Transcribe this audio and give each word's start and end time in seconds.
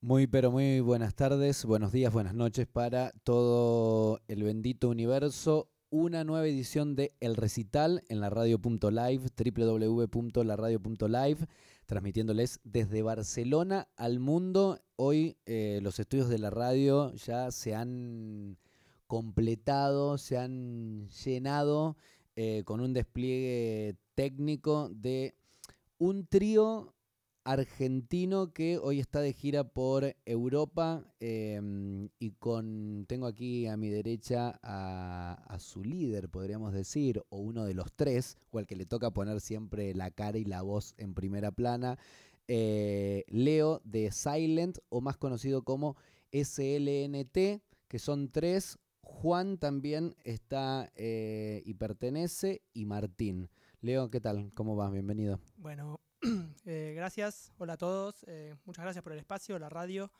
Muy, 0.00 0.28
pero 0.28 0.52
muy 0.52 0.78
buenas 0.78 1.16
tardes, 1.16 1.64
buenos 1.64 1.90
días, 1.90 2.12
buenas 2.12 2.32
noches 2.32 2.68
para 2.68 3.10
todo 3.24 4.20
el 4.28 4.44
bendito 4.44 4.88
universo. 4.88 5.68
Una 5.90 6.22
nueva 6.22 6.46
edición 6.46 6.94
de 6.94 7.16
El 7.18 7.34
Recital 7.34 8.04
en 8.08 8.20
la 8.20 8.30
radio.live, 8.30 9.22
www.laradio.live, 9.36 11.48
transmitiéndoles 11.86 12.60
desde 12.62 13.02
Barcelona 13.02 13.88
al 13.96 14.20
mundo. 14.20 14.78
Hoy 14.94 15.36
eh, 15.46 15.80
los 15.82 15.98
estudios 15.98 16.28
de 16.28 16.38
la 16.38 16.50
radio 16.50 17.12
ya 17.14 17.50
se 17.50 17.74
han 17.74 18.56
completado, 19.08 20.16
se 20.16 20.38
han 20.38 21.08
llenado 21.08 21.96
eh, 22.36 22.62
con 22.64 22.80
un 22.80 22.92
despliegue 22.92 23.96
técnico 24.14 24.90
de 24.90 25.34
un 25.98 26.24
trío 26.28 26.94
argentino 27.48 28.52
que 28.52 28.76
hoy 28.76 29.00
está 29.00 29.22
de 29.22 29.32
gira 29.32 29.64
por 29.64 30.14
Europa 30.26 31.02
em, 31.18 32.10
y 32.18 32.32
con 32.32 33.06
tengo 33.08 33.26
aquí 33.26 33.66
a 33.66 33.78
mi 33.78 33.88
derecha 33.88 34.60
a, 34.62 35.56
su 35.58 35.82
líder, 35.82 36.28
podríamos 36.28 36.74
decir, 36.74 37.22
o 37.30 37.38
uno 37.38 37.64
de 37.64 37.72
los 37.72 37.90
tres, 37.94 38.36
o 38.50 38.58
al 38.58 38.66
que 38.66 38.76
le 38.76 38.84
toca 38.84 39.12
poner 39.12 39.40
siempre 39.40 39.94
la 39.94 40.10
cara 40.10 40.36
y 40.36 40.44
la 40.44 40.60
voz 40.60 40.94
en 40.98 41.14
primera 41.14 41.50
plana, 41.50 41.98
eh, 42.48 43.24
Leo 43.28 43.80
de 43.82 44.12
Silent, 44.12 44.78
o 44.90 45.00
más 45.00 45.16
conocido 45.16 45.62
como 45.62 45.96
SLNT, 46.32 47.62
que 47.88 47.98
son 47.98 48.30
tres. 48.30 48.78
Juan 49.00 49.56
también 49.56 50.14
está 50.22 50.92
eh, 50.96 51.62
y 51.64 51.74
pertenece, 51.74 52.60
y 52.74 52.84
Martín. 52.84 53.48
Leo, 53.80 54.10
¿qué 54.10 54.20
tal? 54.20 54.52
¿Cómo 54.54 54.76
vas? 54.76 54.92
Bienvenido. 54.92 55.40
Bueno, 55.56 55.98
Eh, 56.70 56.92
gracias, 56.94 57.52
hola 57.56 57.74
a 57.74 57.76
todos. 57.76 58.24
Eh, 58.26 58.54
muchas 58.66 58.84
gracias 58.84 59.02
por 59.02 59.12
el 59.12 59.18
espacio, 59.18 59.58
la 59.58 59.70
radio. 59.70 60.10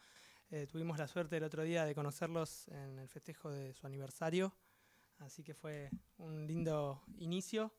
Eh, 0.51 0.67
tuvimos 0.71 0.99
la 0.99 1.07
suerte 1.07 1.37
el 1.37 1.45
otro 1.45 1.63
día 1.63 1.85
de 1.85 1.95
conocerlos 1.95 2.69
en 2.69 2.99
el 2.99 3.09
festejo 3.09 3.51
de 3.51 3.75
su 3.75 3.87
aniversario, 3.87 4.55
así 5.19 5.43
que 5.43 5.53
fue 5.53 5.91
un 6.17 6.47
lindo 6.47 7.03
inicio. 7.19 7.75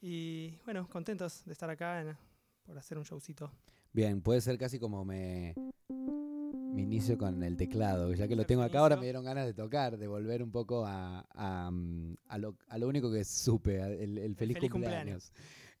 Y 0.00 0.58
bueno, 0.64 0.88
contentos 0.90 1.42
de 1.46 1.52
estar 1.52 1.70
acá 1.70 2.18
por 2.64 2.76
hacer 2.76 2.98
un 2.98 3.04
showcito. 3.04 3.50
Bien, 3.92 4.20
puede 4.20 4.42
ser 4.42 4.58
casi 4.58 4.78
como 4.78 5.06
me, 5.06 5.54
me 5.88 6.82
inicio 6.82 7.16
con 7.16 7.42
el 7.42 7.56
teclado, 7.56 8.12
ya 8.12 8.28
que 8.28 8.36
lo 8.36 8.44
tengo 8.44 8.62
acá 8.62 8.80
ahora 8.80 8.96
me 8.96 9.04
dieron 9.04 9.24
ganas 9.24 9.46
de 9.46 9.54
tocar, 9.54 9.96
de 9.96 10.06
volver 10.06 10.42
un 10.42 10.50
poco 10.50 10.84
a, 10.84 11.20
a, 11.30 12.38
lo, 12.38 12.86
único 12.86 13.10
que 13.10 13.24
supe, 13.24 13.80
el, 13.80 14.36
feliz, 14.36 14.58
cumpleaños. 14.70 15.32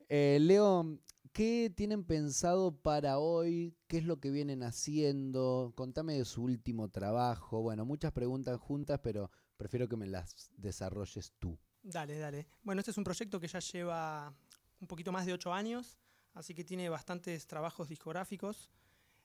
Leo, 0.08 0.98
¿Qué 1.36 1.70
tienen 1.76 2.02
pensado 2.02 2.80
para 2.80 3.18
hoy? 3.18 3.76
¿Qué 3.88 3.98
es 3.98 4.04
lo 4.04 4.20
que 4.20 4.30
vienen 4.30 4.62
haciendo? 4.62 5.74
Contame 5.76 6.14
de 6.14 6.24
su 6.24 6.42
último 6.42 6.88
trabajo. 6.88 7.60
Bueno, 7.60 7.84
muchas 7.84 8.10
preguntas 8.12 8.58
juntas, 8.58 9.00
pero 9.02 9.30
prefiero 9.58 9.86
que 9.86 9.98
me 9.98 10.06
las 10.06 10.50
desarrolles 10.56 11.34
tú. 11.38 11.58
Dale, 11.82 12.18
dale. 12.18 12.46
Bueno, 12.62 12.80
este 12.80 12.90
es 12.90 12.96
un 12.96 13.04
proyecto 13.04 13.38
que 13.38 13.48
ya 13.48 13.58
lleva 13.58 14.34
un 14.80 14.86
poquito 14.86 15.12
más 15.12 15.26
de 15.26 15.34
ocho 15.34 15.52
años, 15.52 15.98
así 16.32 16.54
que 16.54 16.64
tiene 16.64 16.88
bastantes 16.88 17.46
trabajos 17.46 17.90
discográficos. 17.90 18.70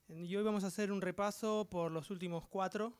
Y 0.09 0.35
hoy 0.35 0.43
vamos 0.43 0.65
a 0.65 0.67
hacer 0.67 0.91
un 0.91 0.99
repaso 0.99 1.69
por 1.69 1.93
los 1.93 2.09
últimos 2.09 2.45
cuatro. 2.45 2.93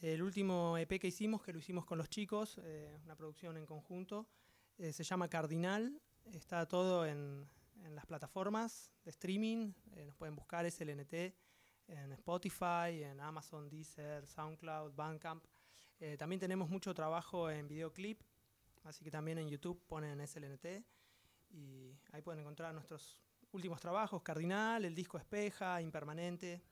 El 0.00 0.22
último 0.22 0.78
EP 0.78 0.98
que 0.98 1.08
hicimos, 1.08 1.42
que 1.42 1.52
lo 1.52 1.58
hicimos 1.58 1.84
con 1.84 1.98
los 1.98 2.08
chicos, 2.08 2.58
eh, 2.62 2.96
una 3.04 3.16
producción 3.16 3.58
en 3.58 3.66
conjunto, 3.66 4.26
eh, 4.78 4.94
se 4.94 5.04
llama 5.04 5.28
Cardinal. 5.28 6.00
Está 6.32 6.66
todo 6.66 7.04
en, 7.04 7.46
en 7.84 7.94
las 7.94 8.06
plataformas 8.06 8.90
de 9.04 9.10
streaming. 9.10 9.72
Eh, 9.92 10.04
nos 10.04 10.16
pueden 10.16 10.34
buscar 10.34 10.70
SLNT 10.70 11.14
en 11.88 12.12
Spotify, 12.12 13.02
en 13.02 13.20
Amazon, 13.20 13.68
Deezer, 13.68 14.26
SoundCloud, 14.26 14.94
Bandcamp. 14.94 15.44
Eh, 15.98 16.16
también 16.16 16.40
tenemos 16.40 16.68
mucho 16.70 16.94
trabajo 16.94 17.50
en 17.50 17.68
videoclip, 17.68 18.22
así 18.84 19.04
que 19.04 19.10
también 19.10 19.38
en 19.38 19.48
YouTube 19.48 19.84
ponen 19.86 20.26
SLNT 20.26 20.84
y 21.50 21.94
ahí 22.12 22.22
pueden 22.22 22.40
encontrar 22.40 22.72
nuestros 22.72 23.20
últimos 23.52 23.80
trabajos, 23.80 24.22
Cardinal, 24.22 24.84
el 24.84 24.94
disco 24.94 25.18
Espeja, 25.18 25.82
Impermanente. 25.82 26.62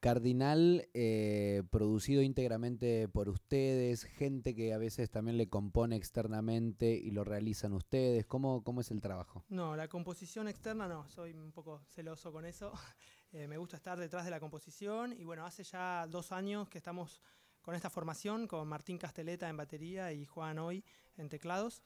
Cardinal, 0.00 0.88
eh, 0.94 1.64
producido 1.70 2.22
íntegramente 2.22 3.08
por 3.08 3.28
ustedes, 3.28 4.04
gente 4.04 4.54
que 4.54 4.72
a 4.72 4.78
veces 4.78 5.10
también 5.10 5.36
le 5.36 5.48
compone 5.48 5.96
externamente 5.96 6.92
y 6.92 7.10
lo 7.10 7.24
realizan 7.24 7.72
ustedes. 7.72 8.24
¿Cómo, 8.24 8.62
cómo 8.62 8.80
es 8.80 8.92
el 8.92 9.00
trabajo? 9.00 9.44
No, 9.48 9.74
la 9.74 9.88
composición 9.88 10.46
externa 10.46 10.86
no, 10.86 11.08
soy 11.08 11.32
un 11.32 11.50
poco 11.52 11.82
celoso 11.90 12.32
con 12.32 12.44
eso. 12.44 12.72
Eh, 13.30 13.46
me 13.46 13.58
gusta 13.58 13.76
estar 13.76 13.98
detrás 13.98 14.24
de 14.24 14.30
la 14.30 14.40
composición 14.40 15.12
y 15.12 15.22
bueno, 15.22 15.44
hace 15.44 15.62
ya 15.62 16.06
dos 16.06 16.32
años 16.32 16.66
que 16.70 16.78
estamos 16.78 17.20
con 17.60 17.74
esta 17.74 17.90
formación, 17.90 18.46
con 18.46 18.66
Martín 18.66 18.96
Casteleta 18.96 19.50
en 19.50 19.58
batería 19.58 20.14
y 20.14 20.24
Juan 20.24 20.58
Hoy 20.58 20.82
en 21.18 21.28
teclados. 21.28 21.82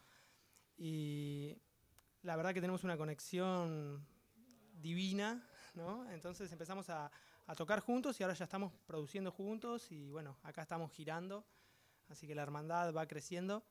Y 0.76 1.60
la 2.22 2.36
verdad 2.36 2.54
que 2.54 2.60
tenemos 2.60 2.84
una 2.84 2.96
conexión 2.96 4.06
divina, 4.72 5.44
¿no? 5.74 6.08
Entonces 6.12 6.52
empezamos 6.52 6.88
a 6.90 7.10
a 7.46 7.54
tocar 7.54 7.80
juntos 7.80 8.18
y 8.18 8.22
ahora 8.22 8.34
ya 8.34 8.44
estamos 8.44 8.72
produciendo 8.86 9.30
juntos 9.30 9.90
y 9.90 10.10
bueno, 10.10 10.38
acá 10.42 10.62
estamos 10.62 10.92
girando, 10.92 11.44
así 12.08 12.26
que 12.26 12.34
la 12.34 12.42
hermandad 12.42 12.94
va 12.94 13.06
creciendo. 13.06 13.64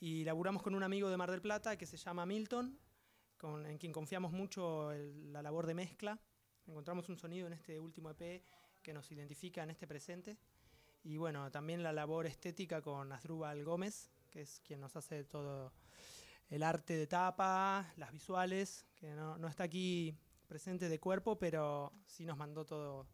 Y 0.00 0.24
laburamos 0.24 0.62
con 0.62 0.74
un 0.74 0.82
amigo 0.82 1.08
de 1.08 1.16
Mar 1.16 1.30
del 1.30 1.40
Plata 1.40 1.76
que 1.78 1.86
se 1.86 1.96
llama 1.96 2.26
Milton, 2.26 2.78
con, 3.38 3.64
en 3.66 3.78
quien 3.78 3.92
confiamos 3.92 4.32
mucho 4.32 4.92
la 4.92 5.42
labor 5.42 5.66
de 5.66 5.74
mezcla. 5.74 6.18
Encontramos 6.66 7.08
un 7.08 7.16
sonido 7.16 7.46
en 7.46 7.54
este 7.54 7.80
último 7.80 8.10
EP 8.10 8.42
que 8.82 8.92
nos 8.92 9.10
identifica 9.10 9.62
en 9.62 9.70
este 9.70 9.86
presente. 9.86 10.36
Y 11.02 11.16
bueno, 11.16 11.50
también 11.50 11.82
la 11.82 11.92
labor 11.92 12.26
estética 12.26 12.82
con 12.82 13.10
Asdrúbal 13.12 13.64
Gómez, 13.64 14.10
que 14.30 14.42
es 14.42 14.60
quien 14.60 14.80
nos 14.80 14.94
hace 14.96 15.24
todo 15.24 15.72
el 16.50 16.62
arte 16.62 16.96
de 16.96 17.06
tapa, 17.06 17.92
las 17.96 18.12
visuales, 18.12 18.86
que 18.94 19.14
no, 19.14 19.38
no 19.38 19.48
está 19.48 19.64
aquí 19.64 20.14
presente 20.48 20.88
de 20.88 20.98
cuerpo, 20.98 21.38
pero 21.38 21.92
sí 22.06 22.24
nos 22.24 22.36
mandó 22.36 22.64
todo, 22.64 23.06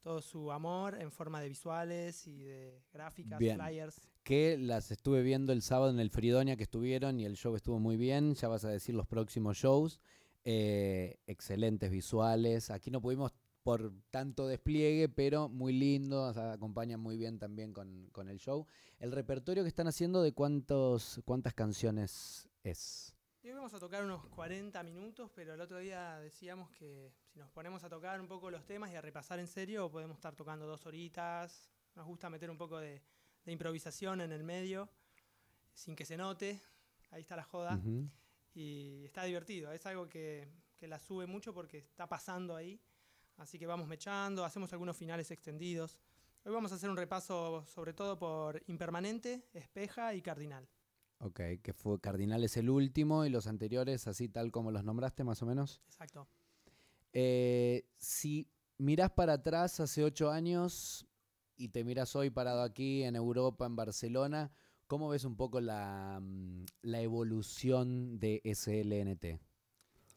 todo 0.00 0.20
su 0.20 0.50
amor 0.50 1.00
en 1.00 1.12
forma 1.12 1.40
de 1.40 1.48
visuales 1.48 2.26
y 2.26 2.42
de 2.42 2.82
gráficas, 2.92 3.38
flyers. 3.38 4.00
Que 4.24 4.58
las 4.58 4.90
estuve 4.90 5.22
viendo 5.22 5.52
el 5.52 5.62
sábado 5.62 5.90
en 5.90 6.00
el 6.00 6.10
Fridonia 6.10 6.56
que 6.56 6.64
estuvieron 6.64 7.20
y 7.20 7.24
el 7.24 7.36
show 7.36 7.54
estuvo 7.54 7.78
muy 7.78 7.96
bien. 7.96 8.34
Ya 8.34 8.48
vas 8.48 8.64
a 8.64 8.70
decir 8.70 8.94
los 8.94 9.06
próximos 9.06 9.56
shows. 9.56 10.00
Eh, 10.44 11.18
excelentes 11.26 11.90
visuales. 11.90 12.70
Aquí 12.70 12.90
no 12.90 13.00
pudimos 13.00 13.32
por 13.62 13.92
tanto 14.10 14.46
despliegue, 14.46 15.10
pero 15.10 15.50
muy 15.50 15.74
lindo, 15.74 16.24
acompañan 16.24 17.00
muy 17.00 17.18
bien 17.18 17.38
también 17.38 17.74
con, 17.74 18.08
con, 18.12 18.28
el 18.28 18.38
show. 18.38 18.66
El 18.98 19.12
repertorio 19.12 19.62
que 19.62 19.68
están 19.68 19.88
haciendo 19.88 20.22
de 20.22 20.32
cuántos, 20.32 21.20
cuántas 21.26 21.52
canciones 21.52 22.48
es. 22.62 23.17
Hoy 23.44 23.52
vamos 23.52 23.72
a 23.72 23.78
tocar 23.78 24.04
unos 24.04 24.26
40 24.26 24.82
minutos, 24.82 25.30
pero 25.32 25.54
el 25.54 25.60
otro 25.60 25.78
día 25.78 26.18
decíamos 26.18 26.70
que 26.72 27.12
si 27.32 27.38
nos 27.38 27.48
ponemos 27.50 27.84
a 27.84 27.88
tocar 27.88 28.20
un 28.20 28.26
poco 28.26 28.50
los 28.50 28.66
temas 28.66 28.90
y 28.90 28.96
a 28.96 29.00
repasar 29.00 29.38
en 29.38 29.46
serio, 29.46 29.88
podemos 29.88 30.16
estar 30.16 30.34
tocando 30.34 30.66
dos 30.66 30.84
horitas. 30.86 31.70
Nos 31.94 32.04
gusta 32.04 32.28
meter 32.28 32.50
un 32.50 32.58
poco 32.58 32.78
de, 32.78 33.00
improvisación 33.46 34.20
en 34.22 34.32
el 34.32 34.42
medio, 34.42 34.90
sin 35.72 35.94
que 35.94 36.04
se 36.04 36.16
note. 36.16 36.60
Ahí 37.12 37.20
está 37.20 37.36
la 37.36 37.44
joda. 37.44 37.80
Y 38.54 39.04
está 39.04 39.22
divertido. 39.22 39.72
Es 39.72 39.86
algo 39.86 40.08
que, 40.08 40.48
que 40.76 40.88
la 40.88 40.98
sube 40.98 41.26
mucho 41.26 41.54
porque 41.54 41.78
está 41.78 42.08
pasando 42.08 42.56
ahí. 42.56 42.80
Así 43.36 43.56
que 43.56 43.66
vamos 43.68 43.86
mechando, 43.86 44.44
hacemos 44.44 44.72
algunos 44.72 44.96
finales 44.96 45.30
extendidos. 45.30 45.96
Hoy 46.44 46.52
vamos 46.52 46.72
a 46.72 46.74
hacer 46.74 46.90
un 46.90 46.96
repaso 46.96 47.64
sobre 47.66 47.92
todo 47.92 48.18
por 48.18 48.60
impermanente, 48.66 49.48
espeja 49.54 50.12
y 50.12 50.22
cardinal. 50.22 50.68
Ok, 51.20 51.40
que 51.62 51.72
fue 51.72 52.00
Cardinal 52.00 52.44
es 52.44 52.56
el 52.56 52.70
último 52.70 53.24
y 53.24 53.30
los 53.30 53.46
anteriores, 53.48 54.06
así 54.06 54.28
tal 54.28 54.52
como 54.52 54.70
los 54.70 54.84
nombraste, 54.84 55.24
más 55.24 55.42
o 55.42 55.46
menos. 55.46 55.80
Exacto. 55.86 56.28
Eh, 57.12 57.84
si 57.98 58.48
mirás 58.76 59.10
para 59.10 59.34
atrás 59.34 59.80
hace 59.80 60.04
ocho 60.04 60.30
años 60.30 61.06
y 61.56 61.70
te 61.70 61.82
miras 61.82 62.14
hoy 62.14 62.30
parado 62.30 62.62
aquí 62.62 63.02
en 63.02 63.16
Europa, 63.16 63.66
en 63.66 63.74
Barcelona, 63.74 64.52
¿cómo 64.86 65.08
ves 65.08 65.24
un 65.24 65.36
poco 65.36 65.60
la, 65.60 66.20
mm, 66.22 66.64
la 66.82 67.00
evolución 67.00 68.20
de 68.20 68.40
SLNT? 68.44 69.40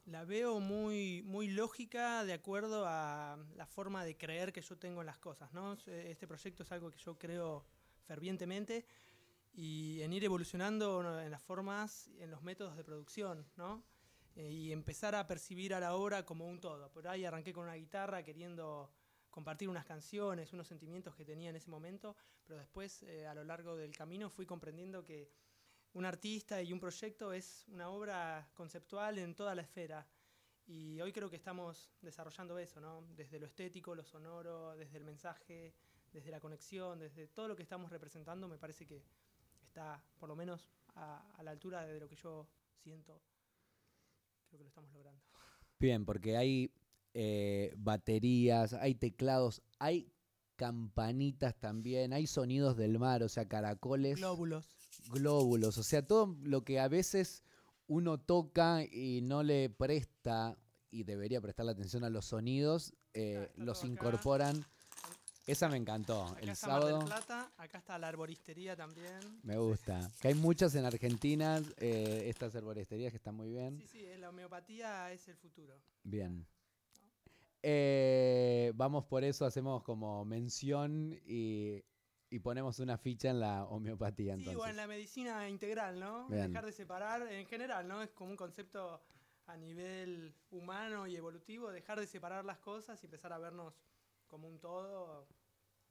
La 0.05 0.23
veo 0.25 0.59
muy, 0.59 1.23
muy 1.23 1.47
lógica 1.47 2.25
de 2.25 2.33
acuerdo 2.33 2.85
a 2.85 3.37
la 3.55 3.65
forma 3.65 4.05
de 4.05 4.17
creer 4.17 4.53
que 4.53 4.61
yo 4.61 4.77
tengo 4.77 5.01
en 5.01 5.07
las 5.07 5.17
cosas. 5.17 5.51
¿no? 5.53 5.77
Este 5.87 6.27
proyecto 6.27 6.63
es 6.63 6.71
algo 6.71 6.91
que 6.91 6.99
yo 6.99 7.17
creo 7.17 7.65
fervientemente 8.05 8.85
y 9.53 10.01
en 10.01 10.13
ir 10.13 10.23
evolucionando 10.23 11.19
en 11.19 11.31
las 11.31 11.41
formas, 11.41 12.09
en 12.19 12.31
los 12.31 12.41
métodos 12.41 12.77
de 12.77 12.83
producción, 12.83 13.45
¿no? 13.57 13.83
Eh, 14.35 14.49
y 14.49 14.71
empezar 14.71 15.13
a 15.15 15.27
percibir 15.27 15.73
a 15.73 15.79
la 15.79 15.95
obra 15.95 16.23
como 16.23 16.47
un 16.47 16.59
todo. 16.61 16.89
Por 16.91 17.07
ahí 17.07 17.25
arranqué 17.25 17.51
con 17.51 17.63
una 17.65 17.75
guitarra 17.75 18.23
queriendo 18.23 18.89
compartir 19.29 19.67
unas 19.69 19.85
canciones, 19.85 20.53
unos 20.53 20.67
sentimientos 20.67 21.15
que 21.15 21.25
tenía 21.25 21.49
en 21.49 21.55
ese 21.55 21.69
momento, 21.69 22.15
pero 22.45 22.59
después 22.59 23.03
eh, 23.03 23.27
a 23.27 23.33
lo 23.33 23.43
largo 23.43 23.75
del 23.75 23.95
camino 23.95 24.29
fui 24.29 24.45
comprendiendo 24.45 25.03
que 25.03 25.29
un 25.93 26.05
artista 26.05 26.61
y 26.61 26.71
un 26.71 26.79
proyecto 26.79 27.33
es 27.33 27.65
una 27.67 27.89
obra 27.89 28.49
conceptual 28.53 29.19
en 29.19 29.35
toda 29.35 29.55
la 29.55 29.61
esfera 29.63 30.07
Y 30.65 31.01
hoy 31.01 31.11
creo 31.11 31.29
que 31.29 31.35
estamos 31.35 31.91
desarrollando 32.01 32.57
eso, 32.57 32.79
¿no? 32.79 33.03
Desde 33.15 33.39
lo 33.39 33.47
estético, 33.47 33.95
lo 33.95 34.03
sonoro, 34.03 34.75
desde 34.77 34.97
el 34.97 35.03
mensaje, 35.03 35.73
desde 36.13 36.31
la 36.31 36.39
conexión, 36.39 36.99
desde 36.99 37.27
todo 37.27 37.49
lo 37.49 37.55
que 37.55 37.63
estamos 37.63 37.91
representando, 37.91 38.47
me 38.47 38.57
parece 38.57 38.85
que 38.85 39.03
está 39.71 40.03
por 40.19 40.27
lo 40.27 40.35
menos 40.35 40.67
a, 40.95 41.31
a 41.37 41.43
la 41.43 41.51
altura 41.51 41.85
de 41.85 41.99
lo 41.99 42.09
que 42.09 42.15
yo 42.17 42.45
siento. 42.83 43.21
Creo 44.49 44.57
que 44.59 44.63
lo 44.65 44.67
estamos 44.67 44.91
logrando. 44.91 45.21
Bien, 45.79 46.05
porque 46.05 46.35
hay 46.35 46.73
eh, 47.13 47.73
baterías, 47.77 48.73
hay 48.73 48.95
teclados, 48.95 49.61
hay 49.79 50.11
campanitas 50.57 51.57
también, 51.57 52.11
hay 52.11 52.27
sonidos 52.27 52.75
del 52.75 52.99
mar, 52.99 53.23
o 53.23 53.29
sea, 53.29 53.47
caracoles, 53.47 54.17
Glóbulos. 54.17 54.67
glóbulos, 55.09 55.77
o 55.77 55.83
sea, 55.83 56.05
todo 56.05 56.35
lo 56.43 56.63
que 56.63 56.79
a 56.79 56.87
veces 56.87 57.43
uno 57.87 58.19
toca 58.19 58.83
y 58.83 59.21
no 59.23 59.41
le 59.41 59.69
presta 59.69 60.57
y 60.91 61.03
debería 61.03 61.41
prestarle 61.41 61.71
atención 61.71 62.03
a 62.03 62.09
los 62.09 62.25
sonidos, 62.25 62.93
eh, 63.13 63.49
los 63.55 63.79
acá. 63.79 63.89
Esa 65.47 65.67
me 65.69 65.77
encantó. 65.77 66.23
Acá 66.27 66.39
El 66.41 66.49
está 66.49 66.67
Mar 66.67 66.79
del 66.83 66.89
sábado 66.91 67.05
Plata, 67.05 67.51
acá 67.57 67.77
está 67.79 67.97
la 67.97 68.07
arboristería 68.09 68.75
también. 68.75 69.19
me 69.43 69.57
gusta. 69.57 70.09
Que 70.21 70.29
hay 70.29 70.35
muchas 70.35 70.75
en 70.75 70.85
Argentina, 70.85 71.61
eh, 71.77 72.23
estas 72.27 72.53
herboristerías 72.55 73.11
que 73.11 73.17
están 73.17 73.35
muy 73.35 73.49
bien. 73.49 73.77
Sí, 73.79 73.87
sí, 73.87 74.05
la 74.17 74.29
homeopatía 74.29 75.11
es 75.11 75.27
el 75.27 75.35
futuro. 75.37 75.73
Bien. 76.03 76.45
Eh, 77.63 78.71
vamos 78.75 79.05
por 79.05 79.23
eso, 79.23 79.45
hacemos 79.45 79.83
como 79.83 80.25
mención 80.25 81.19
y, 81.25 81.83
y 82.29 82.39
ponemos 82.39 82.79
una 82.79 82.97
ficha 82.97 83.29
en 83.29 83.39
la 83.39 83.65
homeopatía 83.65 84.35
Sí, 84.35 84.39
entonces. 84.39 84.61
o 84.63 84.67
en 84.67 84.77
la 84.77 84.87
medicina 84.87 85.47
integral, 85.47 85.99
¿no? 85.99 86.27
Bien. 86.27 86.47
Dejar 86.47 86.65
de 86.65 86.71
separar, 86.71 87.21
en 87.31 87.45
general, 87.45 87.87
¿no? 87.87 88.01
Es 88.01 88.11
como 88.11 88.31
un 88.31 88.37
concepto 88.37 89.01
a 89.47 89.57
nivel 89.57 90.33
humano 90.49 91.07
y 91.07 91.15
evolutivo, 91.15 91.71
dejar 91.71 91.99
de 91.99 92.07
separar 92.07 92.45
las 92.45 92.57
cosas 92.59 93.01
y 93.03 93.07
empezar 93.07 93.33
a 93.33 93.37
vernos 93.37 93.73
como 94.31 94.47
un 94.47 94.59
todo, 94.59 95.27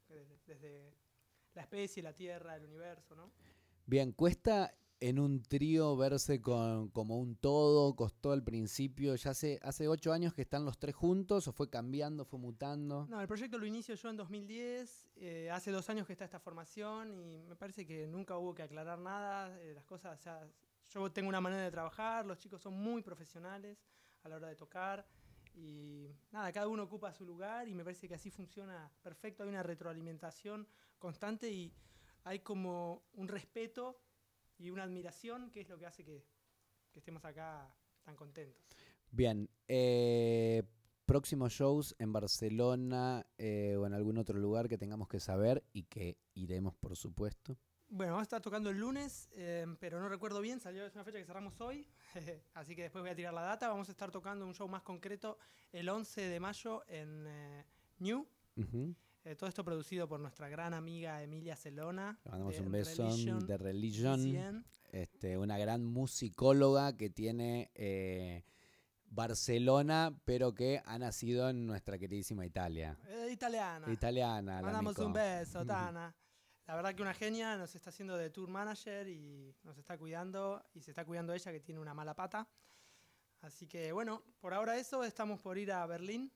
desde, 0.08 0.40
desde 0.46 0.94
la 1.54 1.62
especie, 1.62 2.02
la 2.02 2.14
tierra, 2.14 2.56
el 2.56 2.64
universo, 2.64 3.14
¿no? 3.14 3.30
Bien, 3.84 4.12
¿cuesta 4.12 4.74
en 4.98 5.18
un 5.18 5.42
trío 5.42 5.94
verse 5.96 6.40
con, 6.40 6.88
como 6.88 7.18
un 7.18 7.36
todo? 7.36 7.94
¿Costó 7.94 8.32
al 8.32 8.42
principio? 8.42 9.14
¿Ya 9.14 9.30
hace, 9.30 9.60
hace 9.62 9.88
ocho 9.88 10.12
años 10.12 10.32
que 10.32 10.40
están 10.40 10.64
los 10.64 10.78
tres 10.78 10.94
juntos 10.94 11.48
o 11.48 11.52
fue 11.52 11.68
cambiando, 11.68 12.24
fue 12.24 12.38
mutando? 12.38 13.06
No, 13.10 13.20
el 13.20 13.28
proyecto 13.28 13.58
lo 13.58 13.66
inicio 13.66 13.94
yo 13.94 14.08
en 14.08 14.16
2010, 14.16 15.10
eh, 15.16 15.50
hace 15.50 15.70
dos 15.70 15.90
años 15.90 16.06
que 16.06 16.14
está 16.14 16.24
esta 16.24 16.40
formación 16.40 17.12
y 17.12 17.42
me 17.46 17.56
parece 17.56 17.86
que 17.86 18.06
nunca 18.06 18.38
hubo 18.38 18.54
que 18.54 18.62
aclarar 18.62 18.98
nada, 18.98 19.58
eh, 19.60 19.74
las 19.74 19.84
cosas 19.84 20.22
ya... 20.24 20.48
Yo 20.92 21.12
tengo 21.12 21.28
una 21.28 21.40
manera 21.40 21.62
de 21.62 21.70
trabajar, 21.70 22.26
los 22.26 22.38
chicos 22.38 22.60
son 22.60 22.74
muy 22.74 23.00
profesionales 23.02 23.78
a 24.24 24.28
la 24.28 24.36
hora 24.36 24.48
de 24.48 24.56
tocar 24.56 25.06
y 25.54 26.14
nada, 26.30 26.52
cada 26.52 26.68
uno 26.68 26.84
ocupa 26.84 27.12
su 27.12 27.24
lugar 27.24 27.68
y 27.68 27.74
me 27.74 27.84
parece 27.84 28.08
que 28.08 28.14
así 28.14 28.30
funciona 28.30 28.90
perfecto, 29.02 29.42
hay 29.42 29.48
una 29.48 29.62
retroalimentación 29.62 30.66
constante 30.98 31.50
y 31.50 31.72
hay 32.24 32.40
como 32.40 33.02
un 33.14 33.28
respeto 33.28 34.00
y 34.58 34.70
una 34.70 34.84
admiración 34.84 35.50
que 35.50 35.62
es 35.62 35.68
lo 35.68 35.78
que 35.78 35.86
hace 35.86 36.04
que, 36.04 36.24
estemos 36.94 37.24
acá 37.24 37.72
tan 38.02 38.16
contentos. 38.16 38.62
Bien, 39.10 39.48
eh, 39.68 40.62
próximos 41.06 41.52
shows 41.52 41.94
en 41.98 42.12
Barcelona 42.12 43.26
eh, 43.38 43.76
o 43.76 43.86
en 43.86 43.94
algún 43.94 44.18
otro 44.18 44.38
lugar 44.38 44.68
que 44.68 44.76
tengamos 44.76 45.08
que 45.08 45.20
saber 45.20 45.64
y 45.72 45.84
que 45.84 46.18
iremos, 46.34 46.74
por 46.74 46.96
supuesto. 46.96 47.56
Bueno, 47.92 48.12
vamos 48.12 48.22
a 48.22 48.28
estar 48.28 48.40
tocando 48.40 48.70
el 48.70 48.78
lunes, 48.78 49.28
eh, 49.32 49.66
pero 49.80 49.98
no 49.98 50.08
recuerdo 50.08 50.40
bien, 50.40 50.60
salió 50.60 50.86
es 50.86 50.94
una 50.94 51.02
fecha 51.02 51.18
que 51.18 51.24
cerramos 51.24 51.60
hoy, 51.60 51.84
así 52.54 52.76
que 52.76 52.82
después 52.82 53.02
voy 53.02 53.10
a 53.10 53.16
tirar 53.16 53.34
la 53.34 53.42
data. 53.42 53.68
Vamos 53.68 53.88
a 53.88 53.90
estar 53.90 54.12
tocando 54.12 54.46
un 54.46 54.54
show 54.54 54.68
más 54.68 54.82
concreto 54.82 55.38
el 55.72 55.88
11 55.88 56.20
de 56.28 56.38
mayo 56.38 56.84
en 56.86 57.26
eh, 57.26 57.64
New. 57.98 58.28
Eh, 59.24 59.34
todo 59.34 59.48
esto 59.48 59.64
producido 59.64 60.08
por 60.08 60.20
nuestra 60.20 60.48
gran 60.48 60.72
amiga 60.72 61.20
Emilia 61.20 61.56
Celona. 61.56 62.16
Le 62.24 62.30
mandamos 62.30 62.60
un 62.60 62.70
beso 62.70 63.08
Religion 63.08 63.46
de 63.46 63.58
Religion. 63.58 64.64
Este, 64.92 65.36
una 65.36 65.58
gran 65.58 65.84
musicóloga 65.84 66.96
que 66.96 67.10
tiene 67.10 67.72
eh, 67.74 68.44
Barcelona, 69.06 70.16
pero 70.24 70.54
que 70.54 70.80
ha 70.84 70.96
nacido 70.96 71.50
en 71.50 71.66
nuestra 71.66 71.98
queridísima 71.98 72.46
Italia. 72.46 72.96
Italiana. 73.28 73.92
Italiana. 73.92 74.62
Mandamos 74.62 74.96
un 74.98 75.12
beso. 75.12 75.66
Tana. 75.66 76.14
La 76.70 76.76
verdad 76.76 76.94
que 76.94 77.02
una 77.02 77.14
genia 77.14 77.56
nos 77.56 77.74
está 77.74 77.90
haciendo 77.90 78.16
de 78.16 78.30
tour 78.30 78.48
manager 78.48 79.08
y 79.08 79.52
nos 79.64 79.76
está 79.76 79.98
cuidando 79.98 80.64
y 80.72 80.80
se 80.80 80.92
está 80.92 81.04
cuidando 81.04 81.34
ella 81.34 81.50
que 81.50 81.58
tiene 81.58 81.80
una 81.80 81.94
mala 81.94 82.14
pata. 82.14 82.46
Así 83.40 83.66
que 83.66 83.90
bueno, 83.90 84.22
por 84.40 84.54
ahora 84.54 84.78
eso, 84.78 85.02
estamos 85.02 85.40
por 85.40 85.58
ir 85.58 85.72
a 85.72 85.84
Berlín. 85.86 86.30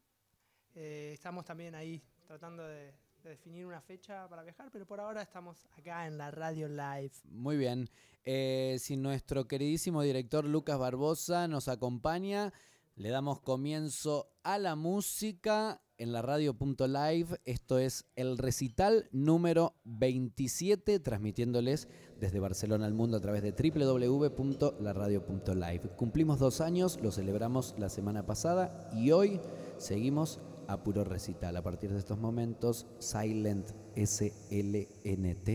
Eh, 0.75 1.13
estamos 1.15 1.45
también 1.45 1.77
ahí 1.77 2.03
tratando 2.27 2.67
de, 2.67 2.93
de 3.23 3.31
definir 3.31 3.65
una 3.65 3.81
fecha 3.81 4.29
para 4.29 4.43
viajar, 4.43 4.71
pero 4.73 4.85
por 4.85 4.99
ahora 4.99 5.23
estamos 5.23 5.69
acá 5.79 6.05
en 6.05 6.19
la 6.19 6.33
radio 6.33 6.67
live. 6.67 7.13
Muy 7.27 7.57
bien. 7.57 7.89
Eh, 8.25 8.77
si 8.81 8.97
nuestro 8.97 9.47
queridísimo 9.47 10.03
director 10.03 10.45
Lucas 10.45 10.81
Barbosa 10.81 11.47
nos 11.47 11.69
acompaña, 11.69 12.53
le 12.97 13.11
damos 13.11 13.39
comienzo 13.39 14.33
a 14.43 14.59
la 14.59 14.75
música 14.75 15.81
en 15.99 16.13
la 16.13 16.23
radio.live. 16.23 17.41
Esto 17.45 17.79
es 17.79 18.07
el 18.17 18.39
recital 18.39 19.09
número 19.13 19.75
27, 19.85 20.99
transmitiéndoles 21.01 21.89
desde 22.21 22.41
Barcelona 22.41 22.87
al 22.87 22.95
mundo 22.95 23.17
a 23.17 23.21
través 23.21 23.43
de 23.43 23.53
www.laradio.live. 23.53 25.91
Cumplimos 25.97 26.39
dos 26.39 26.61
años, 26.61 27.01
lo 27.03 27.11
celebramos 27.11 27.75
la 27.79 27.89
semana 27.89 28.27
pasada 28.27 28.91
y 28.93 29.11
hoy 29.11 29.41
seguimos 29.79 30.41
a 30.69 30.83
puro 30.83 31.05
recital. 31.05 31.57
A 31.57 31.63
partir 31.63 31.93
de 31.93 31.99
estos 31.99 32.19
momentos, 32.19 32.87
Silent 32.99 33.71
SLNT 33.97 35.49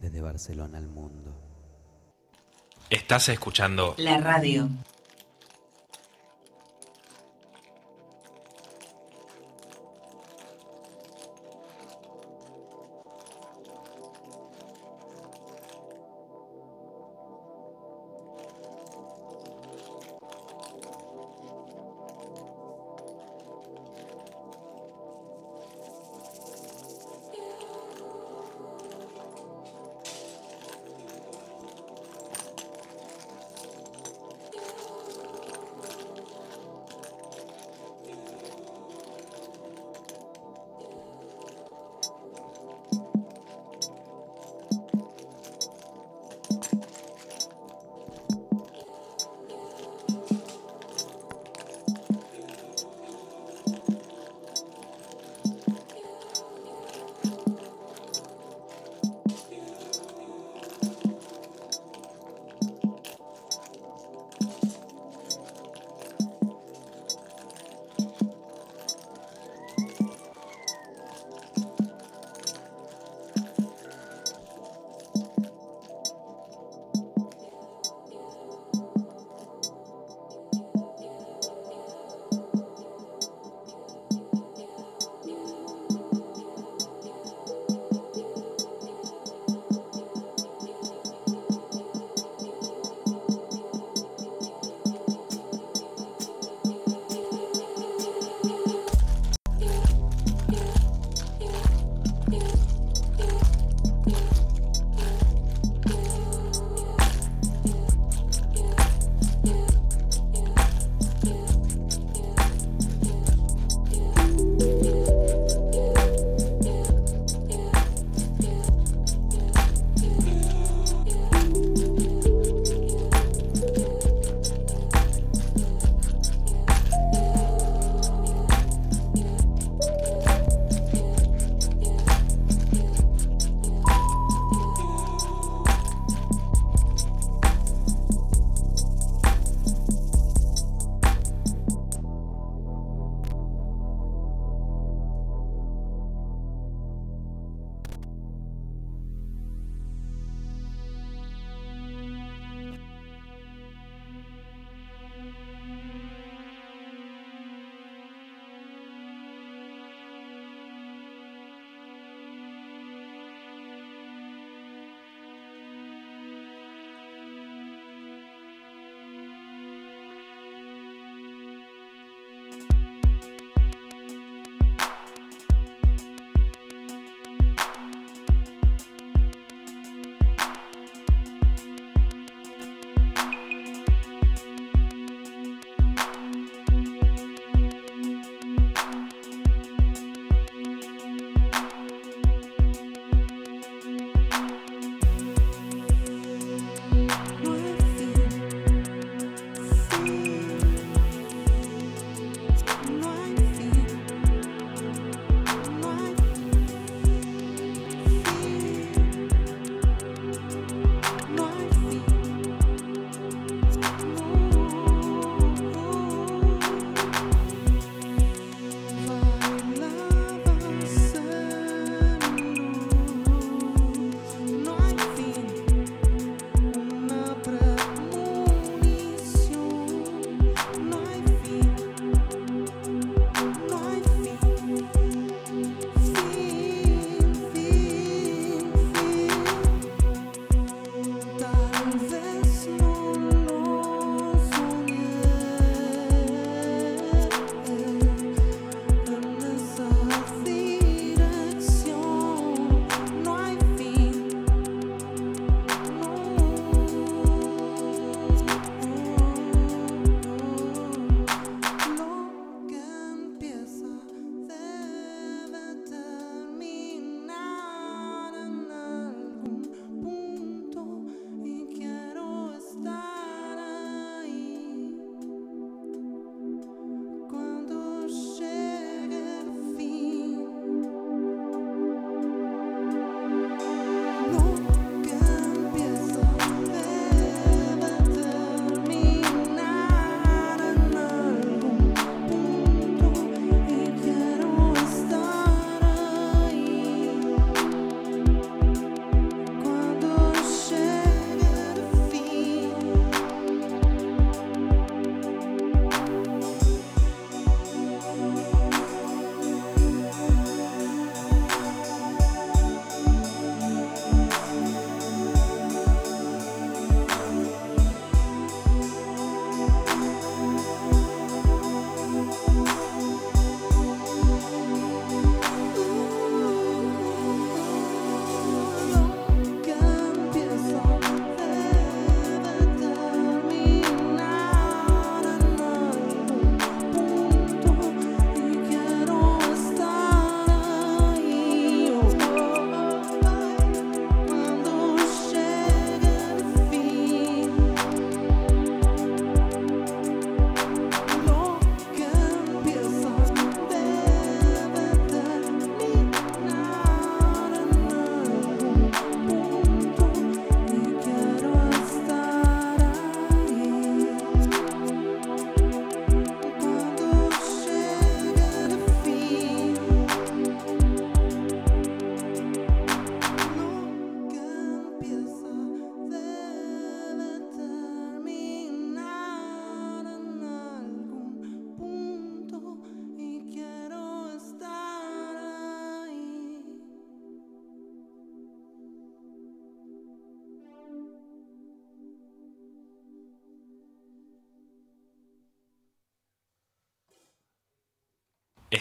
desde 0.00 0.20
Barcelona 0.20 0.78
al 0.78 0.88
mundo. 0.88 1.36
Estás 2.88 3.28
escuchando 3.28 3.94
La 3.98 4.18
radio. 4.18 4.68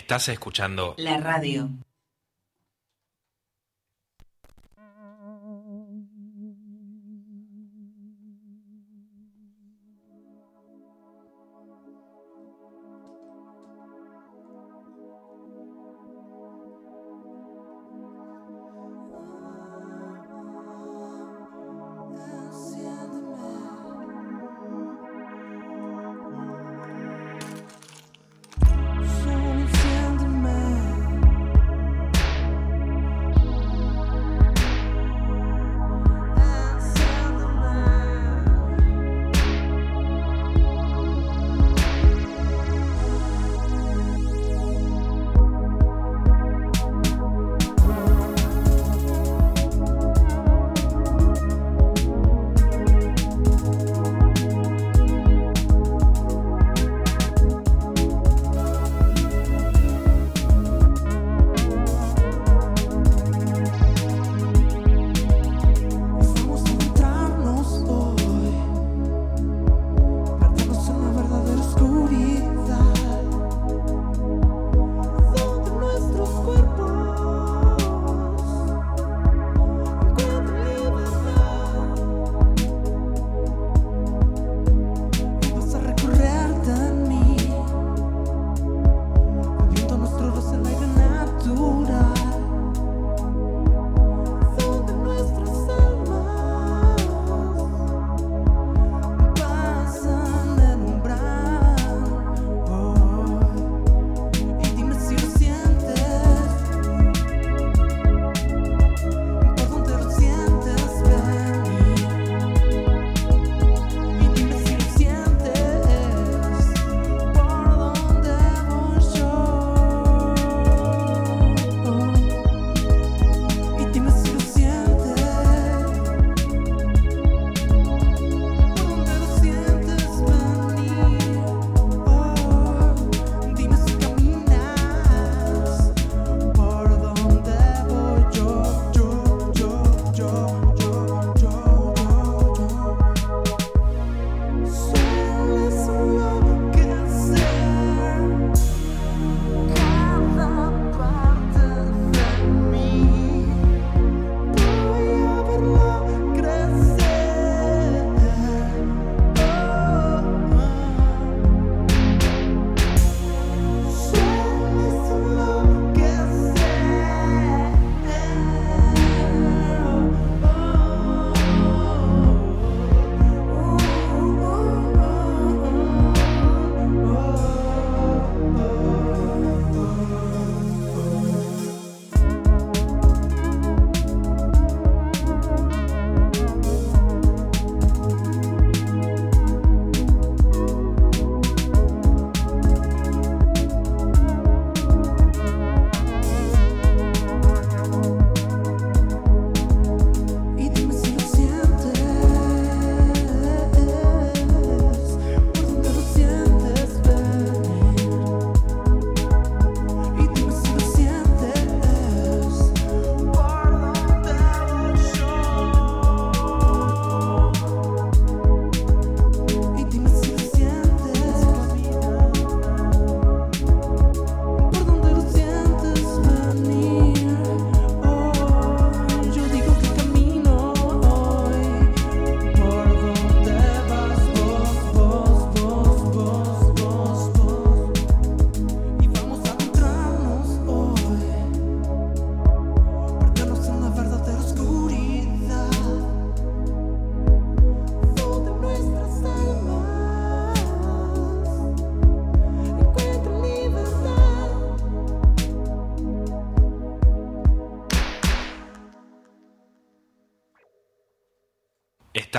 Estás 0.09 0.29
escuchando 0.29 0.95
La 0.97 1.19
radio. 1.19 1.69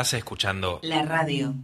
Estás 0.00 0.14
escuchando 0.14 0.80
La 0.82 1.02
radio. 1.02 1.54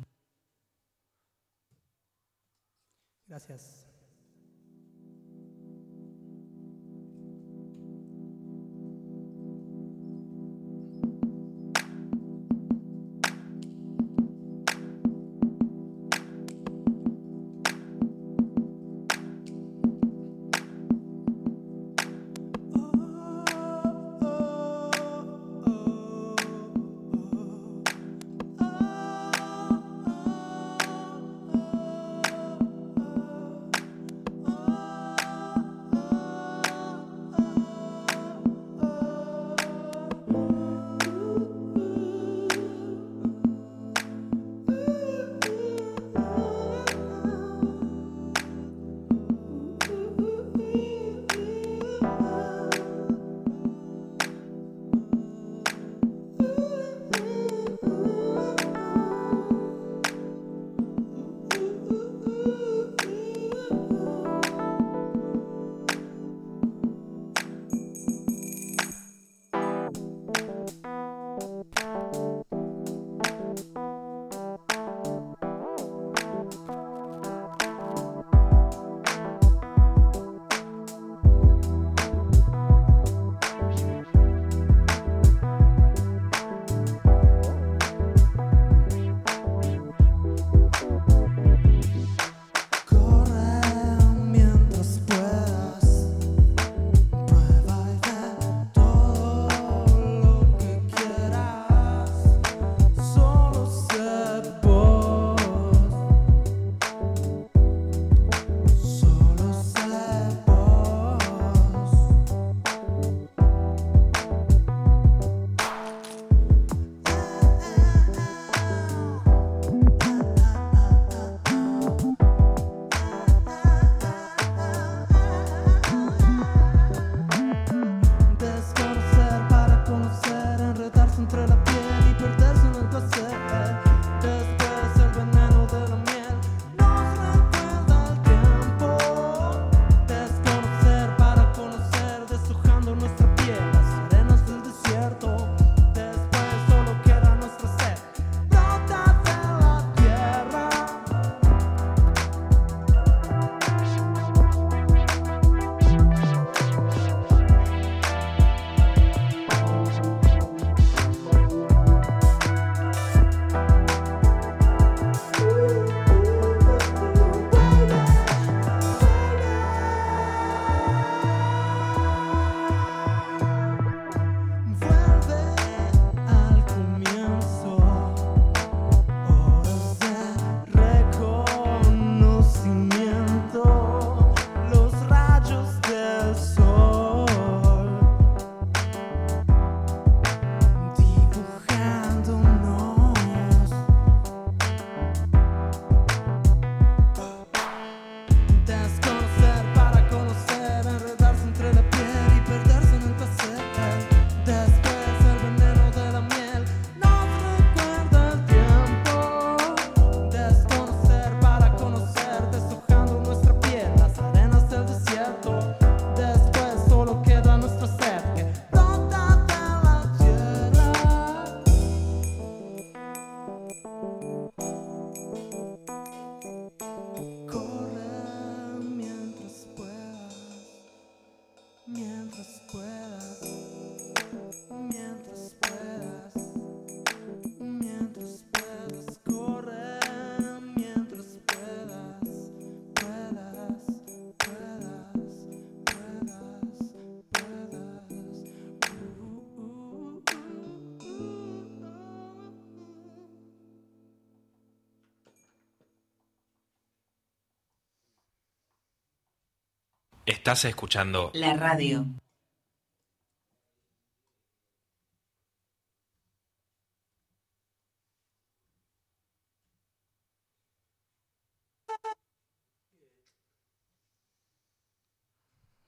Estás 260.47 260.65
escuchando 260.67 261.33
La 261.35 261.55
radio. 261.55 262.07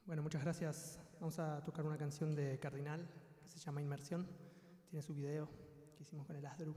Bueno, 0.04 0.24
muchas 0.24 0.42
gracias. 0.42 0.98
Vamos 1.20 1.38
a 1.38 1.62
tocar 1.62 1.86
una 1.86 1.96
canción 1.96 2.34
de 2.34 2.58
Cardinal 2.58 3.08
que 3.40 3.46
se 3.46 3.60
llama 3.60 3.80
Inmersión. 3.80 4.26
Tiene 4.90 5.04
su 5.04 5.14
video 5.14 5.48
que 5.96 6.02
hicimos 6.02 6.26
con 6.26 6.34
el 6.34 6.44
Asdru. 6.44 6.74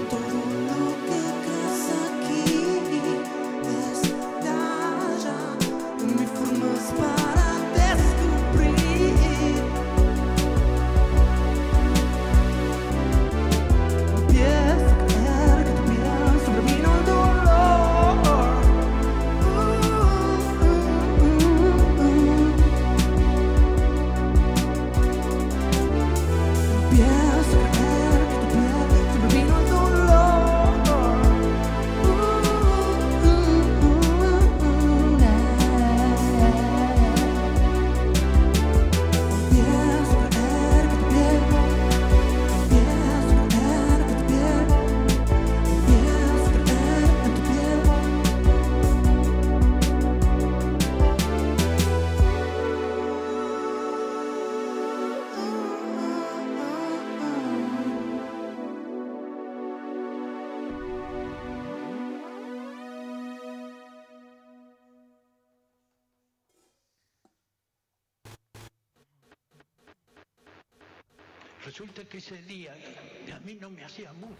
todo. 0.00 0.51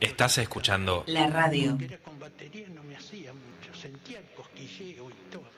Estás 0.01 0.39
escuchando 0.39 1.05
La 1.07 1.27
radio. 1.29 1.77
Que 1.79 1.85
era 1.87 1.99
con 1.99 2.19
batería 2.19 2.69
no 2.69 2.83
me 2.85 2.97
hacía 2.97 3.33
mucho, 3.33 3.75
sentía 3.75 4.19
el 4.19 4.27
cosquilleo 4.37 5.11
y 5.11 5.15
todo. 5.31 5.51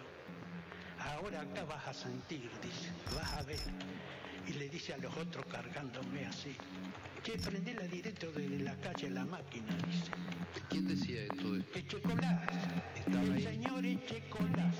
Ahora 1.00 1.40
acá 1.42 1.64
vas 1.64 1.86
a 1.86 1.94
sentir, 1.94 2.50
dice, 2.62 2.90
vas 3.14 3.32
a 3.34 3.42
ver. 3.42 3.58
Y 4.46 4.52
le 4.54 4.68
dice 4.68 4.92
a 4.94 4.98
los 4.98 5.14
otros 5.16 5.44
cargándome 5.46 6.26
así. 6.26 6.54
Che, 7.22 7.32
prendela 7.38 7.82
directo 7.84 8.30
desde 8.32 8.58
la 8.58 8.74
calle 8.76 9.08
la 9.10 9.24
máquina, 9.24 9.74
dice. 9.86 10.10
¿Quién 10.68 10.86
decía 10.86 11.22
esto? 11.22 11.52
de- 11.52 11.64
Echecolás. 11.74 12.42
El 13.06 13.42
señor 13.42 13.84
Echecolás. 13.84 14.74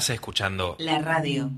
Estás 0.00 0.14
escuchando 0.14 0.76
La 0.78 0.98
radio. 0.98 1.50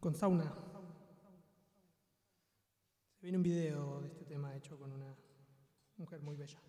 Con 0.00 0.16
sauna. 0.16 0.52
Se 3.14 3.26
viene 3.26 3.36
un 3.36 3.44
video 3.44 4.00
de 4.00 4.08
este 4.08 4.24
tema 4.24 4.56
hecho 4.56 4.76
con 4.76 4.90
una 4.90 5.14
mujer 5.98 6.20
muy 6.20 6.34
bella. 6.34 6.60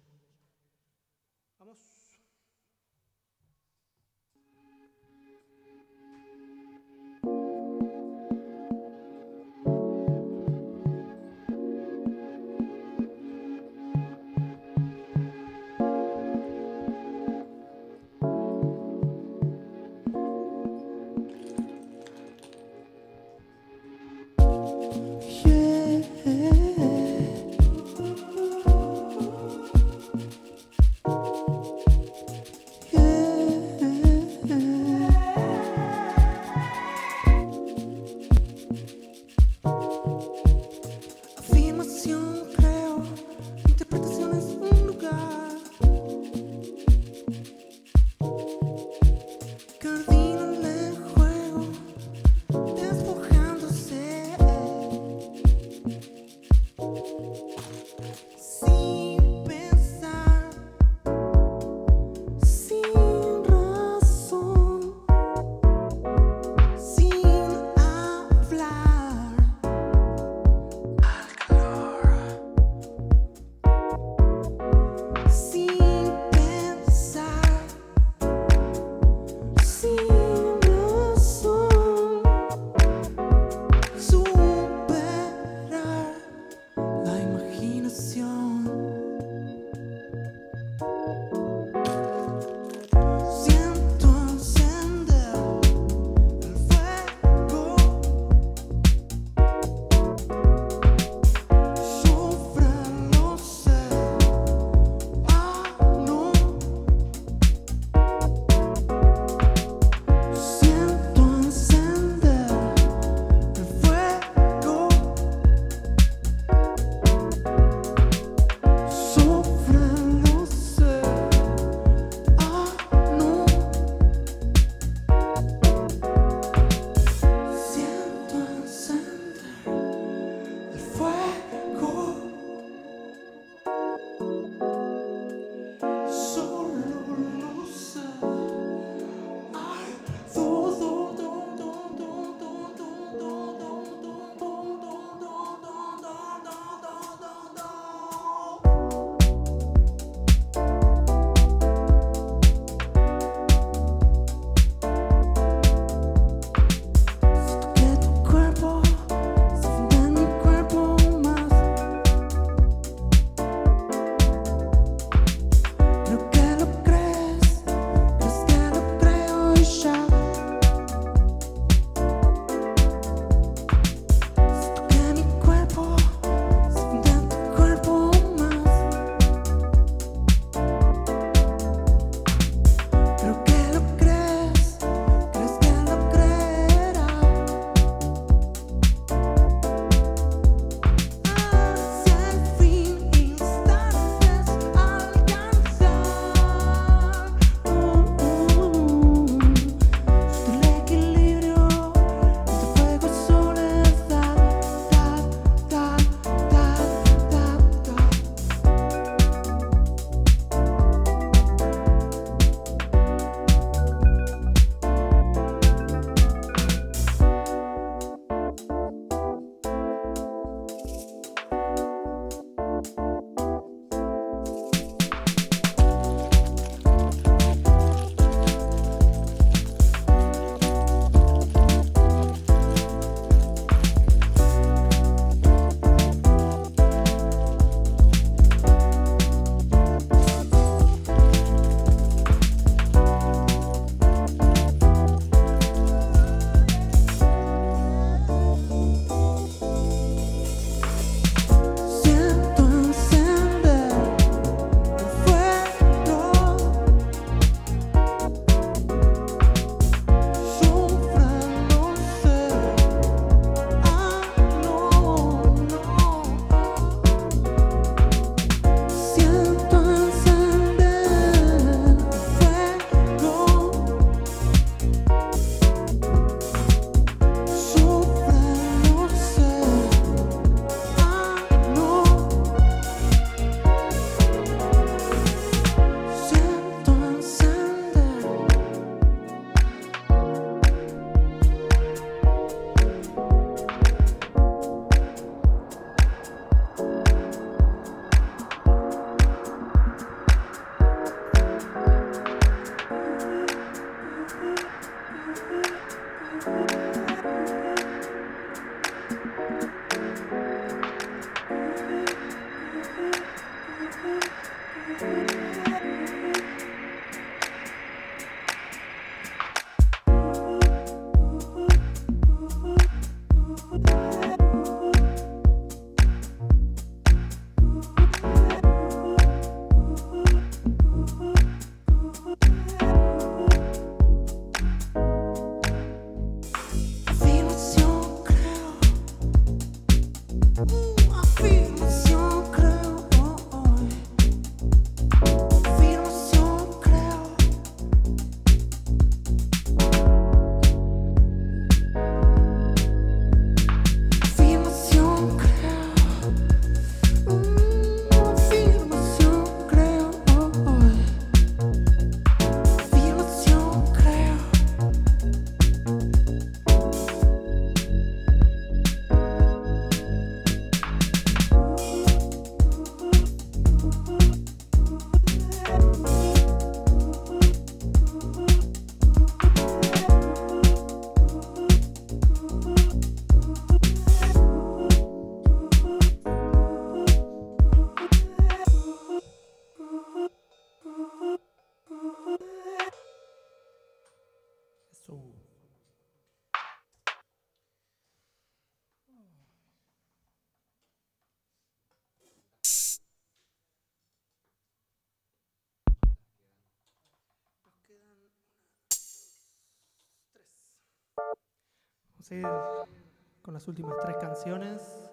Con 413.42 413.54
las 413.54 413.68
últimas 413.68 413.96
tres 414.00 414.16
canciones. 414.18 415.10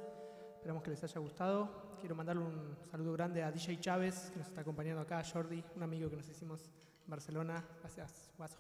Esperamos 0.57 0.83
que 0.83 0.91
les 0.91 1.03
haya 1.03 1.21
gustado. 1.21 1.97
Quiero 2.01 2.15
mandarle 2.15 2.43
un 2.43 2.77
saludo 2.83 3.13
grande 3.15 3.43
a 3.43 3.51
DJ 3.51 3.81
Chávez, 3.81 4.31
que 4.31 4.39
nos 4.39 4.49
está 4.49 4.61
acompañando 4.61 5.01
acá, 5.01 5.19
a 5.19 5.25
Jordi, 5.25 5.65
un 5.75 5.83
amigo 5.83 6.11
que 6.11 6.17
nos 6.17 6.29
hicimos 6.29 6.71
en 7.05 7.11
Barcelona. 7.11 7.65
Gracias, 7.81 8.31
Guaso. 8.37 8.59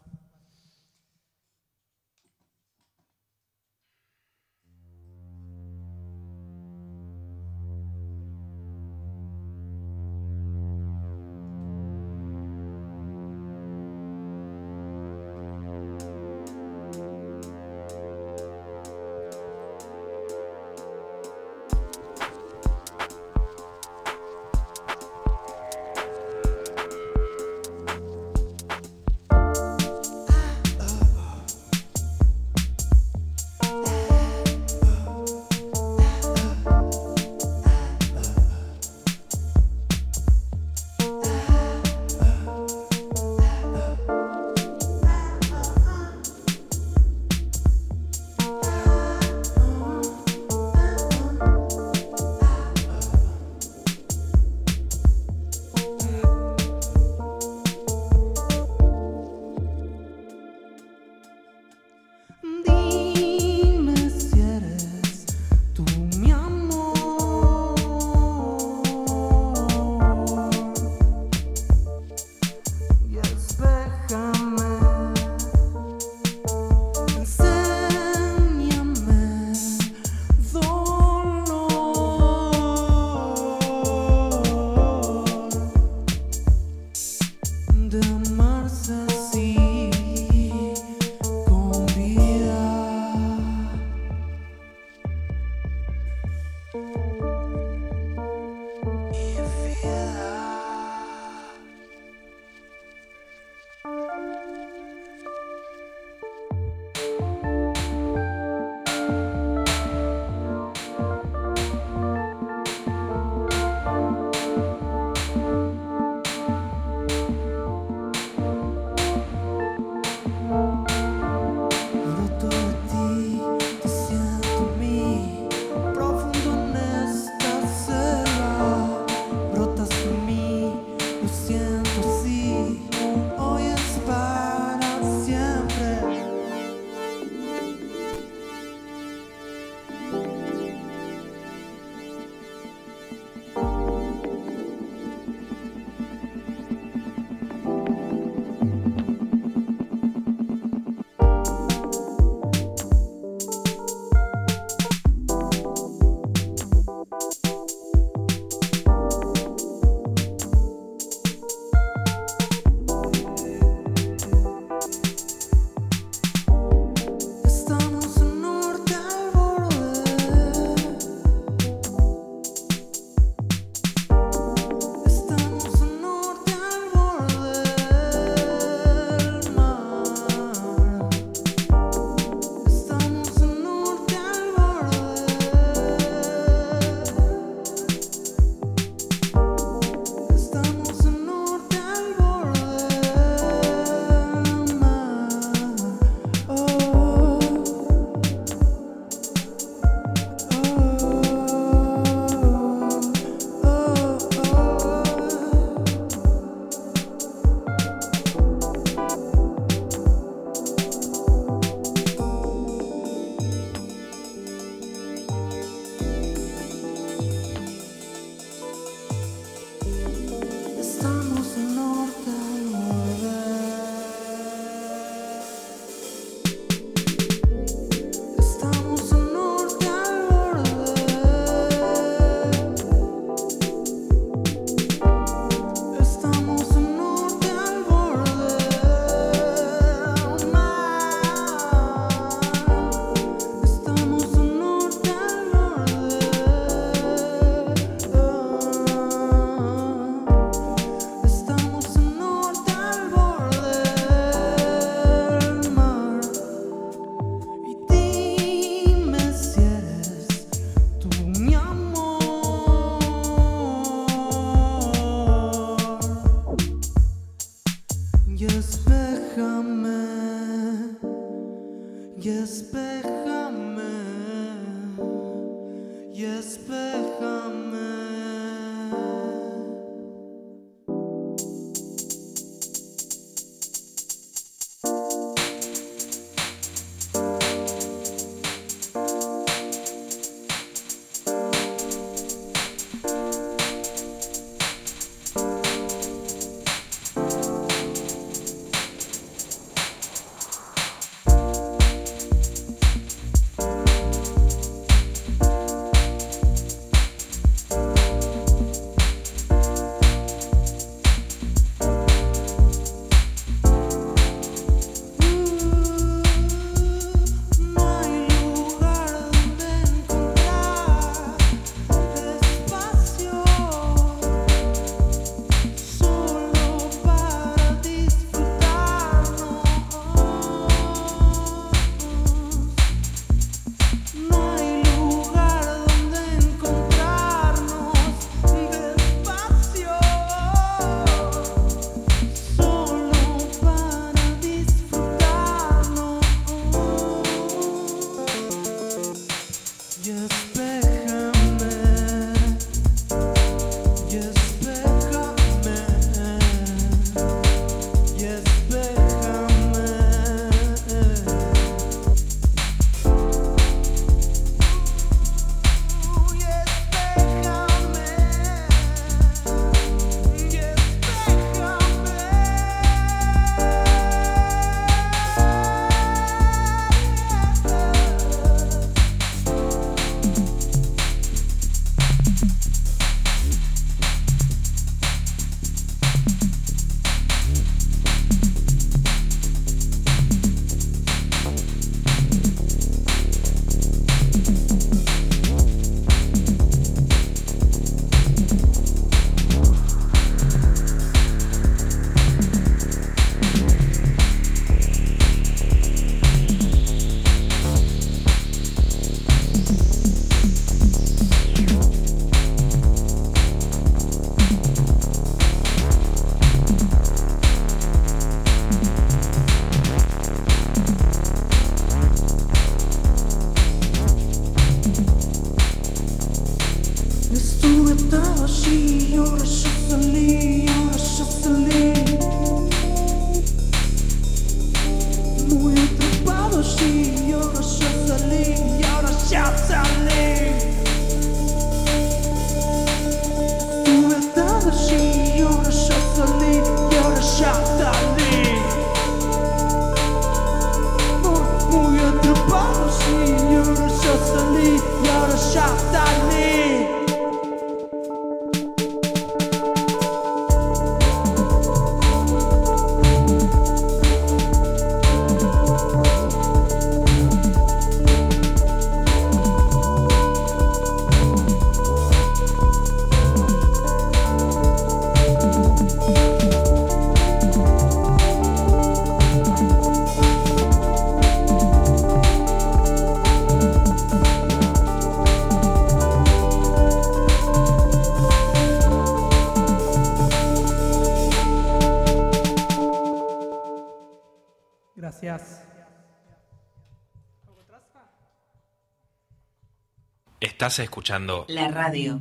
Escuchando 500.83 501.45
la 501.49 501.69
radio. 501.69 502.21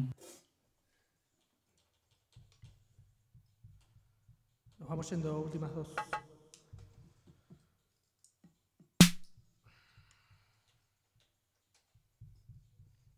Nos 4.79 4.89
vamos 4.89 5.09
yendo 5.09 5.39
últimas 5.39 5.75
dos. 5.75 5.89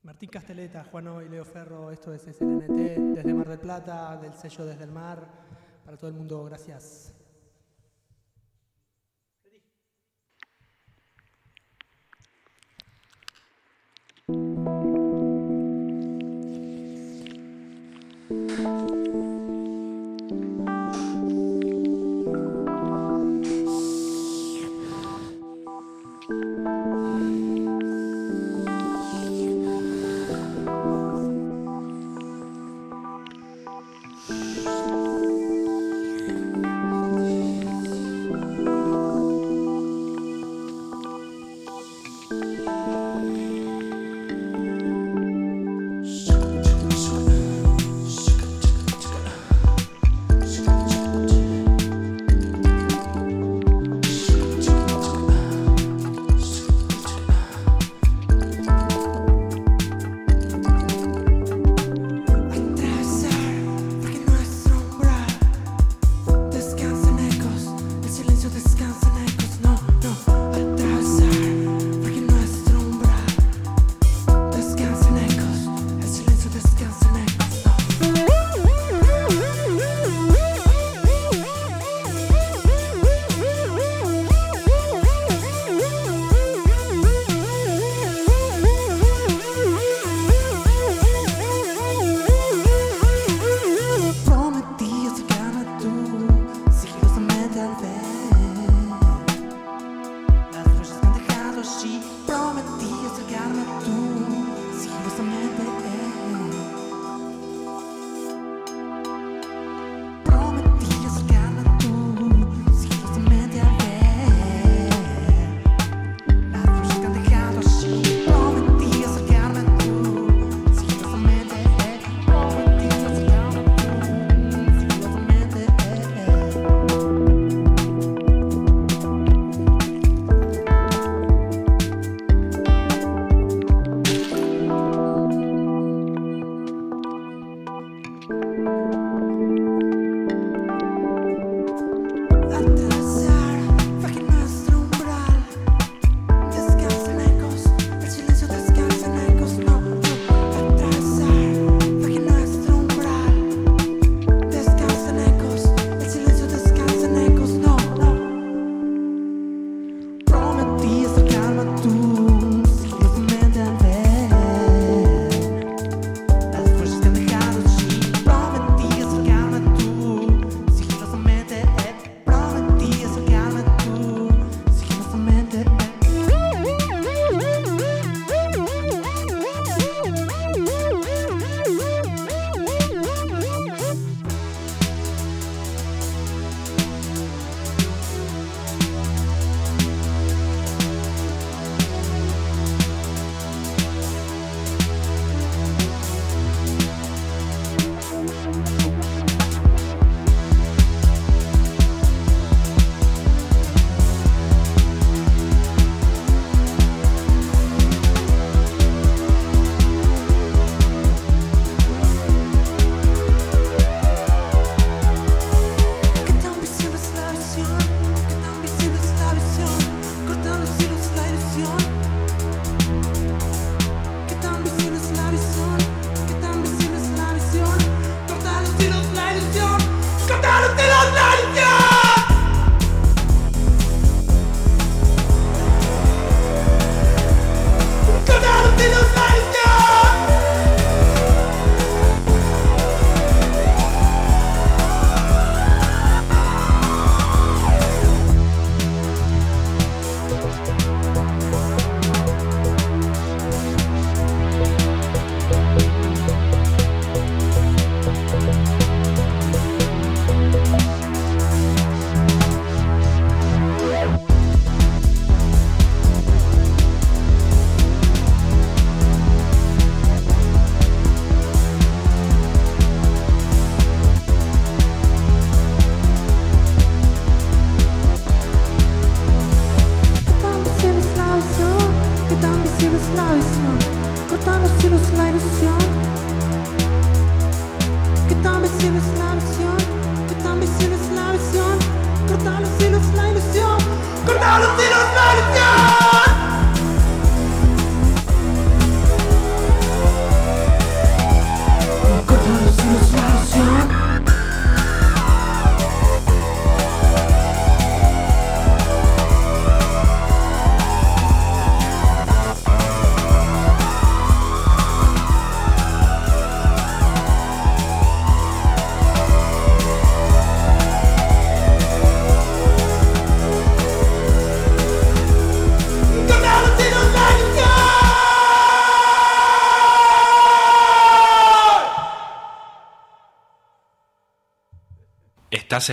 Martín 0.04 0.30
Casteleta, 0.30 0.84
Juan 0.86 1.26
y 1.26 1.30
Leo 1.30 1.46
Ferro, 1.46 1.92
esto 1.92 2.14
es 2.14 2.28
el 2.28 2.34
SNNT 2.34 3.16
desde 3.16 3.34
Mar 3.34 3.48
del 3.48 3.60
Plata, 3.60 4.18
del 4.18 4.34
sello 4.34 4.66
Desde 4.66 4.84
el 4.84 4.92
Mar. 4.92 5.26
Para 5.86 5.96
todo 5.96 6.10
el 6.10 6.16
mundo, 6.16 6.44
gracias. 6.44 7.19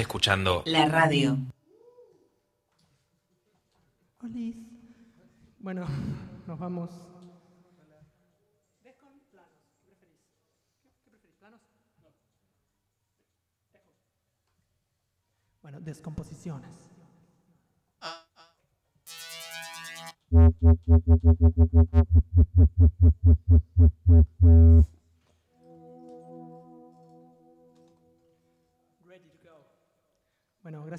Escuchando 0.01 0.63
La 0.67 0.87
radio. 0.87 1.39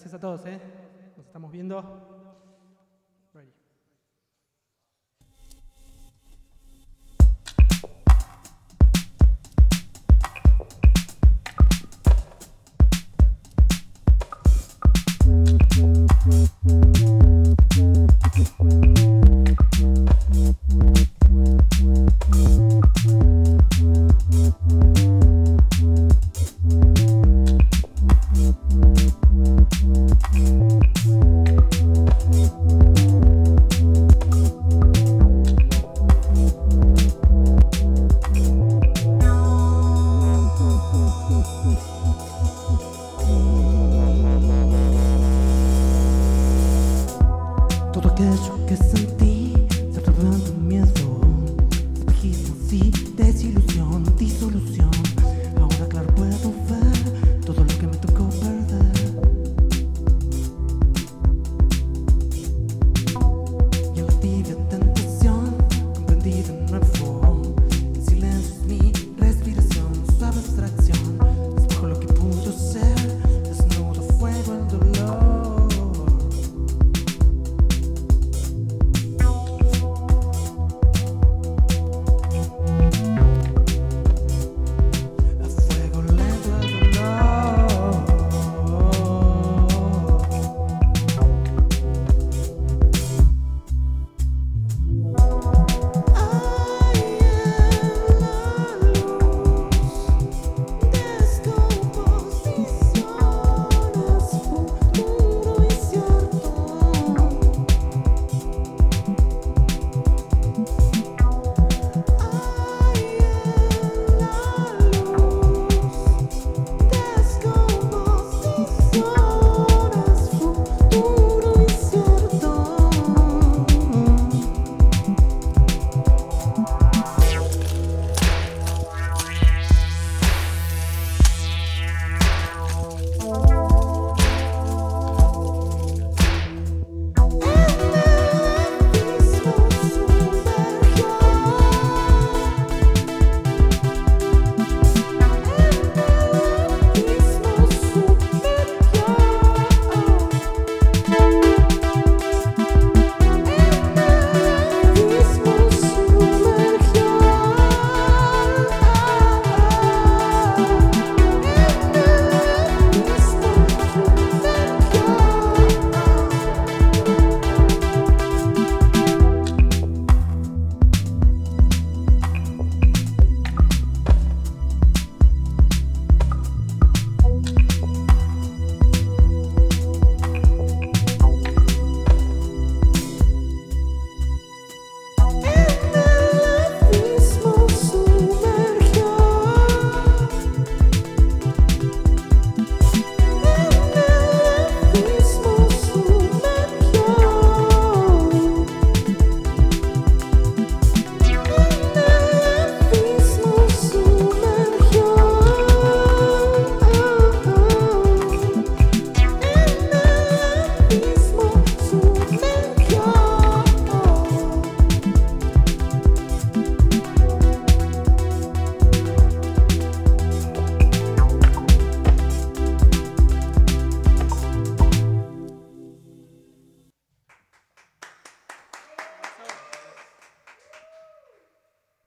Gracias 0.08 0.20
a 0.20 0.22
todos, 0.22 0.46
¿eh? 0.46 0.62
Nos 1.18 1.26
estamos 1.26 1.52
viendo. 1.52 2.17